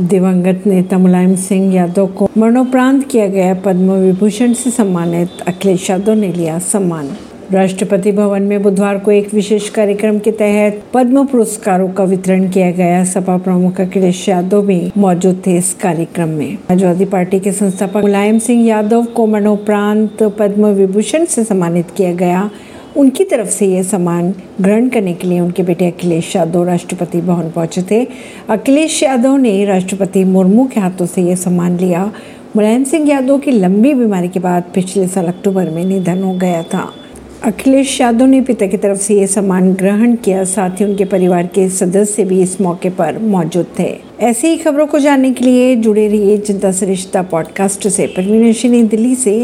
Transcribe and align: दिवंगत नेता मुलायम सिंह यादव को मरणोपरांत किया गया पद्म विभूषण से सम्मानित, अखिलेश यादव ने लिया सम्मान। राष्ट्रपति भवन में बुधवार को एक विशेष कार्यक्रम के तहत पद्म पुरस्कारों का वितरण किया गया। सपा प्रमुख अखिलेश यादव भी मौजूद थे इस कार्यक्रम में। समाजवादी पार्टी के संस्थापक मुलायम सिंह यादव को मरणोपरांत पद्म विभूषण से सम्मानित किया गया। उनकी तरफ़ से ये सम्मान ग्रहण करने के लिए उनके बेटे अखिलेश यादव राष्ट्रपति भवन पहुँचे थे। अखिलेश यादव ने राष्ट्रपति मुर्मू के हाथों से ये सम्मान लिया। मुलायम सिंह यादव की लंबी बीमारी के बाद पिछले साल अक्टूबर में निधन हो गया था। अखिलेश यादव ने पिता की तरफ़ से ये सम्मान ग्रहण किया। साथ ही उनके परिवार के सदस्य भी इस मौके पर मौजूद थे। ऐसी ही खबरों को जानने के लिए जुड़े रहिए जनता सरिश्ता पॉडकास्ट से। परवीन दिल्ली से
दिवंगत 0.00 0.62
नेता 0.66 0.98
मुलायम 0.98 1.34
सिंह 1.34 1.74
यादव 1.74 2.06
को 2.06 2.28
मरणोपरांत 2.38 3.04
किया 3.04 3.26
गया 3.26 3.54
पद्म 3.54 3.92
विभूषण 3.92 4.52
से 4.52 4.70
सम्मानित, 4.70 5.28
अखिलेश 5.48 5.90
यादव 5.90 6.12
ने 6.12 6.28
लिया 6.32 6.58
सम्मान। 6.58 7.08
राष्ट्रपति 7.52 8.12
भवन 8.12 8.42
में 8.42 8.62
बुधवार 8.62 8.98
को 8.98 9.12
एक 9.12 9.34
विशेष 9.34 9.68
कार्यक्रम 9.68 10.18
के 10.18 10.32
तहत 10.32 10.82
पद्म 10.94 11.26
पुरस्कारों 11.26 11.88
का 11.88 12.04
वितरण 12.04 12.48
किया 12.50 12.70
गया। 12.70 13.04
सपा 13.04 13.36
प्रमुख 13.38 13.80
अखिलेश 13.80 14.28
यादव 14.28 14.62
भी 14.62 14.92
मौजूद 14.96 15.42
थे 15.46 15.56
इस 15.56 15.74
कार्यक्रम 15.74 16.28
में। 16.28 16.56
समाजवादी 16.56 17.04
पार्टी 17.04 17.40
के 17.40 17.52
संस्थापक 17.52 17.96
मुलायम 17.96 18.38
सिंह 18.38 18.66
यादव 18.66 19.04
को 19.04 19.26
मरणोपरांत 19.26 20.22
पद्म 20.38 20.66
विभूषण 20.66 21.24
से 21.24 21.44
सम्मानित 21.44 21.90
किया 21.96 22.12
गया। 22.12 22.50
उनकी 22.96 23.24
तरफ़ 23.24 23.48
से 23.48 23.66
ये 23.66 23.82
सम्मान 23.82 24.34
ग्रहण 24.60 24.88
करने 24.88 25.14
के 25.14 25.28
लिए 25.28 25.40
उनके 25.40 25.62
बेटे 25.62 25.86
अखिलेश 25.86 26.36
यादव 26.36 26.64
राष्ट्रपति 26.64 27.20
भवन 27.20 27.50
पहुँचे 27.50 27.82
थे। 27.82 28.06
अखिलेश 28.48 29.02
यादव 29.02 29.36
ने 29.36 29.64
राष्ट्रपति 29.64 30.24
मुर्मू 30.24 30.66
के 30.66 30.80
हाथों 30.80 31.06
से 31.06 31.22
ये 31.22 31.36
सम्मान 31.36 31.78
लिया। 31.78 32.12
मुलायम 32.56 32.84
सिंह 32.84 33.08
यादव 33.08 33.38
की 33.38 33.50
लंबी 33.50 33.94
बीमारी 33.94 34.28
के 34.28 34.40
बाद 34.40 34.64
पिछले 34.74 35.08
साल 35.08 35.26
अक्टूबर 35.26 35.70
में 35.70 35.84
निधन 35.84 36.22
हो 36.22 36.34
गया 36.34 36.62
था। 36.62 36.92
अखिलेश 37.44 38.00
यादव 38.00 38.24
ने 38.24 38.40
पिता 38.40 38.66
की 38.66 38.76
तरफ़ 38.76 38.98
से 38.98 39.14
ये 39.14 39.26
सम्मान 39.26 39.72
ग्रहण 39.72 40.14
किया। 40.14 40.44
साथ 40.44 40.70
ही 40.70 40.84
उनके 40.84 41.04
परिवार 41.04 41.46
के 41.46 41.68
सदस्य 41.68 42.24
भी 42.24 42.42
इस 42.42 42.60
मौके 42.60 42.90
पर 42.90 43.18
मौजूद 43.18 43.66
थे। 43.78 43.96
ऐसी 44.20 44.48
ही 44.48 44.56
खबरों 44.56 44.86
को 44.86 44.98
जानने 44.98 45.32
के 45.32 45.44
लिए 45.44 45.76
जुड़े 45.76 46.08
रहिए 46.08 46.38
जनता 46.38 46.72
सरिश्ता 46.72 47.22
पॉडकास्ट 47.22 47.88
से। 47.88 48.06
परवीन 48.06 48.88
दिल्ली 48.88 49.14
से 49.14 49.36